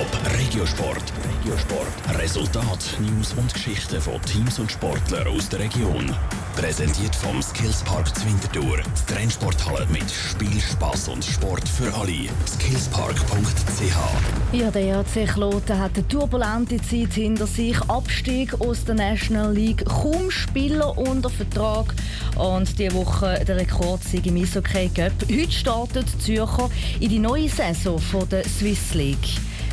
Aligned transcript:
Top 0.00 0.38
Regiosport. 0.38 1.12
Regiosport. 1.28 2.18
Resultat, 2.18 2.96
News 3.00 3.34
und 3.34 3.52
Geschichten 3.52 4.00
von 4.00 4.18
Teams 4.22 4.58
und 4.58 4.72
Sportlern 4.72 5.28
aus 5.28 5.50
der 5.50 5.58
Region. 5.58 6.16
Präsentiert 6.56 7.14
vom 7.14 7.42
Skillspark 7.42 8.08
Zwintertour. 8.16 8.78
Die 8.78 9.12
Trennsporthalle 9.12 9.86
mit 9.92 10.10
Spiel, 10.10 10.58
Spass 10.58 11.06
und 11.06 11.22
Sport 11.22 11.68
für 11.68 11.94
alle. 11.94 12.30
Skillspark.ch 12.48 14.56
Ja, 14.56 14.70
der 14.70 14.82
ERC 14.82 15.34
Kloten 15.34 15.78
hat 15.78 15.94
eine 15.94 16.08
turbulente 16.08 16.80
Zeit 16.80 17.12
hinter 17.12 17.46
sich. 17.46 17.78
Abstieg 17.82 18.58
aus 18.58 18.86
der 18.86 18.94
National 18.94 19.52
League, 19.52 19.84
kaum 19.84 20.30
Spieler 20.30 20.96
unter 20.96 21.28
Vertrag 21.28 21.94
und 22.38 22.78
diese 22.78 22.94
Woche 22.94 23.44
der 23.46 23.56
Rekordsieg 23.56 24.24
im 24.24 24.36
Eishockey 24.36 24.88
Cup. 24.88 25.12
Heute 25.30 25.52
startet 25.52 26.06
Zürcher 26.22 26.70
in 27.00 27.10
die 27.10 27.18
neue 27.18 27.50
Saison 27.50 28.00
der 28.30 28.44
Swiss 28.44 28.94
League. 28.94 29.28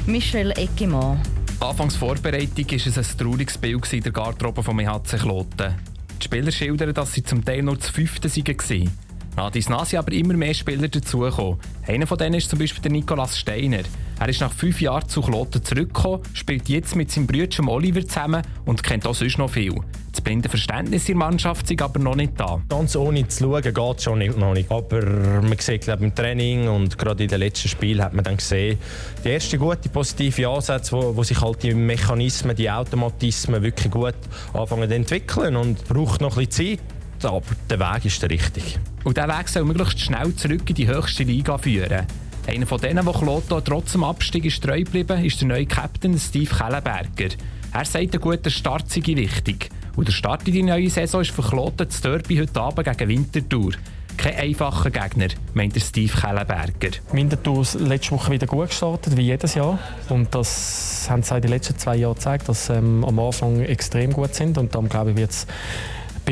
Michel 0.07 0.51
Eckemann. 0.51 1.19
Anfangs 1.59 1.97
Vorbereitung 1.97 2.65
war 2.65 2.87
es 2.87 2.97
ein 2.97 3.17
trauriges 3.17 3.57
Bild 3.57 4.05
der 4.05 4.11
Garderobe 4.13 4.63
vom 4.63 4.79
EHC 4.79 5.17
Kloten. 5.19 5.75
Die 6.21 6.23
Spieler 6.23 6.49
schildern, 6.49 6.93
dass 6.93 7.11
sie 7.11 7.23
zum 7.23 7.43
Teil 7.43 7.61
nur 7.61 7.77
zu 7.77 7.91
fünften 7.91 8.31
waren. 8.33 8.89
Nach 9.37 9.51
dies 9.51 9.65
sind 9.65 9.99
aber 9.99 10.11
immer 10.13 10.33
mehr 10.33 10.55
Spieler 10.55 10.87
dazugekommen. 10.87 11.59
Einer 11.85 12.07
von 12.07 12.17
denen 12.17 12.33
ist 12.33 12.49
zum 12.49 12.57
Beispiel 12.57 12.81
der 12.81 12.91
Nikolaus 12.91 13.37
Steiner. 13.37 13.83
Er 14.19 14.29
ist 14.29 14.41
nach 14.41 14.51
fünf 14.51 14.81
Jahren 14.81 15.07
zu 15.07 15.21
Kloten 15.21 15.63
zurückgekommen, 15.63 16.23
spielt 16.33 16.67
jetzt 16.69 16.95
mit 16.95 17.11
seinem 17.11 17.27
Bruder 17.27 17.67
Oliver 17.67 18.03
zusammen 18.03 18.41
und 18.65 18.81
kennt 18.81 19.05
auch 19.05 19.13
sonst 19.13 19.37
noch 19.37 19.51
viel. 19.51 19.75
Das 20.11 20.21
blinde 20.21 20.49
Verständnis 20.49 21.07
in 21.07 21.19
der 21.19 21.27
Mannschaft 21.27 21.69
ist 21.69 21.79
aber 21.83 21.99
noch 21.99 22.15
nicht 22.15 22.33
da. 22.37 22.59
Ganz 22.67 22.95
ohne 22.95 23.27
zu 23.27 23.43
schauen 23.43 23.61
geht 23.61 23.97
es 23.97 24.03
schon 24.03 24.17
nicht, 24.17 24.35
noch 24.35 24.55
nicht. 24.55 24.71
Aber 24.71 25.05
man 25.05 25.55
sieht 25.59 25.81
glaube 25.81 26.05
im 26.05 26.15
Training 26.15 26.67
und 26.67 26.97
gerade 26.97 27.21
in 27.21 27.29
den 27.29 27.39
letzten 27.39 27.69
Spielen 27.69 28.03
hat 28.03 28.15
man 28.15 28.25
dann 28.25 28.37
gesehen, 28.37 28.79
die 29.23 29.29
ersten 29.29 29.59
guten 29.59 29.91
positive 29.91 30.49
Ansätze, 30.49 30.93
wo, 30.93 31.15
wo 31.15 31.21
sich 31.21 31.39
halt 31.39 31.61
die 31.61 31.75
Mechanismen, 31.75 32.55
die 32.55 32.71
Automatismen 32.71 33.61
wirklich 33.61 33.91
gut 33.91 34.15
anfangen 34.53 34.89
zu 34.89 34.95
entwickeln 34.95 35.55
und 35.55 35.87
braucht 35.87 36.21
noch 36.21 36.35
ein 36.37 36.47
bisschen 36.47 36.77
Zeit, 36.77 36.96
aber 37.25 37.55
der 37.69 37.79
Weg 37.79 38.05
ist 38.05 38.21
der 38.21 38.29
richtige. 38.29 38.79
Und 39.03 39.17
dieser 39.17 39.27
Weg 39.27 39.47
soll 39.49 39.65
möglichst 39.65 39.99
schnell 39.99 40.35
zurück 40.35 40.69
in 40.69 40.75
die 40.75 40.87
höchste 40.87 41.23
Liga 41.23 41.57
führen. 41.57 42.05
Einer 42.47 42.65
von 42.65 42.79
denen, 42.79 43.05
der 43.05 43.13
Kloto 43.13 43.59
trotz 43.59 43.91
dem 43.91 44.03
Abstieg 44.03 44.45
ist 44.45 44.63
treu 44.63 44.79
geblieben 44.79 45.23
ist 45.23 45.41
der 45.41 45.49
neue 45.49 45.65
Captain 45.65 46.17
Steve 46.17 46.49
Kellenberger. 46.53 47.35
Er 47.73 47.85
sagt, 47.85 48.13
ein 48.15 48.21
guter 48.21 48.49
Start 48.49 48.89
sei 48.89 49.01
wichtig. 49.03 49.69
Und 49.97 50.07
der 50.07 50.13
Start 50.13 50.47
in 50.47 50.53
die 50.53 50.63
neue 50.63 50.89
Saison 50.89 51.21
ist 51.21 51.31
für 51.31 51.41
Kloten 51.41 51.87
das 51.87 52.01
Derby 52.01 52.37
heute 52.37 52.61
Abend 52.61 52.85
gegen 52.85 53.09
Winterthur. 53.09 53.73
Kein 54.15 54.35
einfacher 54.35 54.89
Gegner, 54.89 55.27
meint 55.53 55.75
der 55.75 55.81
Steve 55.81 56.11
Kellenberger. 56.11 56.97
Winterthur 57.11 57.61
ist 57.61 57.79
letzte 57.79 58.11
Woche 58.11 58.31
wieder 58.31 58.47
gut 58.47 58.69
gestartet, 58.69 59.17
wie 59.17 59.23
jedes 59.23 59.55
Jahr. 59.55 59.77
Und 60.09 60.33
das 60.33 61.07
haben 61.09 61.21
sie 61.21 61.35
in 61.35 61.41
den 61.41 61.51
letzten 61.51 61.77
zwei 61.77 61.97
Jahren 61.97 62.15
gezeigt, 62.15 62.47
dass 62.47 62.67
sie 62.67 62.73
ähm, 62.73 63.03
am 63.03 63.19
Anfang 63.19 63.59
extrem 63.59 64.13
gut 64.13 64.33
sind. 64.33 64.57
Und 64.57 64.73
darum 64.73 64.87
glaube 64.87 65.11
ich, 65.11 65.17
wird 65.17 65.31
es 65.31 65.47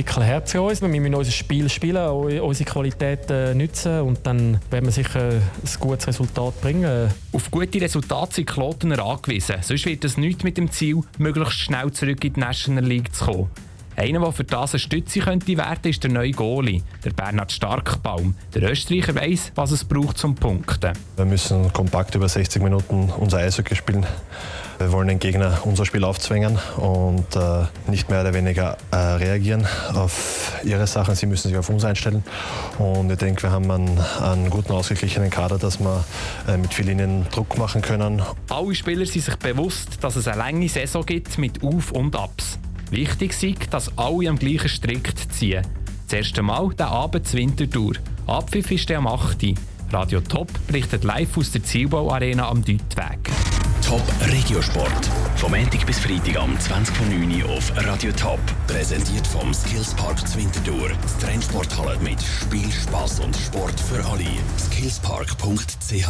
bisschen 0.03 0.23
Herz 0.23 0.51
für 0.51 0.61
uns. 0.61 0.81
Wir 0.81 0.89
müssen 0.89 1.15
unser 1.15 1.31
Spiel 1.31 1.69
spielen, 1.69 2.41
unsere 2.41 2.69
Qualität 2.69 3.29
äh, 3.29 3.53
nutzen 3.53 4.01
und 4.01 4.19
dann 4.23 4.59
werden 4.69 4.85
wir 4.85 4.91
sicher 4.91 5.29
ein 5.29 5.79
gutes 5.79 6.07
Resultat 6.07 6.59
bringen. 6.61 7.09
Auf 7.31 7.49
gute 7.49 7.79
Resultate 7.81 8.35
sind 8.35 8.47
Klotener 8.47 9.03
angewiesen. 9.03 9.55
Sonst 9.61 9.85
wird 9.85 10.03
es 10.03 10.17
nichts 10.17 10.43
mit 10.43 10.57
dem 10.57 10.69
Ziel, 10.69 11.01
möglichst 11.17 11.59
schnell 11.59 11.91
zurück 11.91 12.23
in 12.23 12.33
die 12.33 12.39
National 12.39 12.83
League 12.83 13.13
zu 13.15 13.25
kommen. 13.25 13.49
Einer, 13.97 14.19
der 14.19 14.31
für 14.33 14.43
das 14.43 14.73
eine 14.73 14.79
Stütze 14.79 15.19
könnte 15.19 15.55
werden, 15.57 15.89
ist 15.89 16.03
der 16.03 16.11
neue 16.11 16.31
Goalie, 16.31 16.81
der 17.05 17.11
Bernhard 17.11 17.51
Starkbaum. 17.51 18.35
Der 18.53 18.69
Österreicher 18.69 19.15
weiß, 19.15 19.53
was 19.55 19.71
es 19.71 19.85
braucht 19.85 20.17
zum 20.17 20.35
Punkten. 20.35 20.91
Wir 21.15 21.25
müssen 21.25 21.71
kompakt 21.71 22.13
über 22.15 22.27
60 22.27 22.61
Minuten 22.61 23.09
unser 23.17 23.37
Eishockey 23.37 23.75
spielen. 23.75 24.05
Wir 24.77 24.91
wollen 24.91 25.07
den 25.07 25.19
Gegner 25.19 25.59
unser 25.63 25.85
Spiel 25.85 26.03
aufzwingen 26.03 26.59
und 26.75 27.35
äh, 27.37 27.63
nicht 27.87 28.09
mehr 28.09 28.19
oder 28.21 28.33
weniger 28.33 28.77
äh, 28.91 28.95
reagieren 28.97 29.65
auf 29.93 30.59
ihre 30.65 30.85
Sachen. 30.87 31.15
Sie 31.15 31.27
müssen 31.27 31.47
sich 31.47 31.57
auf 31.57 31.69
uns 31.69 31.85
einstellen. 31.85 32.23
Und 32.77 33.09
ich 33.09 33.17
denke, 33.17 33.43
wir 33.43 33.51
haben 33.51 33.71
einen, 33.71 33.97
einen 34.21 34.49
guten, 34.49 34.73
ausgeglichenen 34.73 35.29
Kader, 35.29 35.57
dass 35.57 35.79
wir 35.79 36.03
äh, 36.49 36.57
mit 36.57 36.73
vielen 36.73 36.89
Linien 36.89 37.25
Druck 37.31 37.57
machen 37.57 37.81
können. 37.81 38.21
Alle 38.49 38.75
Spieler 38.75 39.05
sind 39.05 39.23
sich 39.23 39.35
bewusst, 39.37 40.03
dass 40.03 40.17
es 40.17 40.27
eine 40.27 40.39
lange 40.39 40.67
Saison 40.67 41.05
gibt 41.05 41.37
mit 41.37 41.63
Auf- 41.63 41.93
und 41.93 42.13
Abs. 42.13 42.59
Wichtig 42.91 43.43
ist, 43.43 43.73
dass 43.73 43.97
alle 43.97 44.29
am 44.29 44.37
gleichen 44.37 44.69
Strick 44.69 45.13
ziehen. 45.31 45.65
Das 46.07 46.13
erste 46.13 46.41
Mal 46.41 46.69
der 46.77 46.87
Abend 46.87 47.27
zur 47.27 47.39
Wintertour. 47.39 47.93
Abpfiff 48.27 48.71
ist 48.71 48.89
der 48.89 48.99
am 48.99 49.07
8. 49.07 49.55
Radio 49.91 50.19
Top 50.21 50.49
berichtet 50.67 51.03
live 51.03 51.37
aus 51.37 51.51
der 51.51 51.63
Zielbauarena 51.63 52.49
am 52.49 52.63
Deutweg. 52.63 53.31
Top 53.85 54.01
Regiosport. 54.31 55.09
Vom 55.35 55.51
Montag 55.51 55.85
bis 55.85 55.99
Freitag 55.99 56.37
am 56.37 56.57
20.09 56.57 57.43
Uhr 57.43 57.49
auf 57.55 57.71
Radio 57.85 58.11
Top. 58.13 58.39
Präsentiert 58.65 59.27
vom 59.27 59.53
Skillspark 59.53 60.27
Zwintertour. 60.27 60.89
Das 61.01 61.17
Trennsporthalle 61.19 61.99
mit 61.99 62.19
Spiel, 62.21 62.71
Spass 62.71 63.19
und 63.19 63.35
Sport 63.35 63.79
für 63.79 64.03
alle. 64.05 64.25
Skillspark.ch 64.57 66.09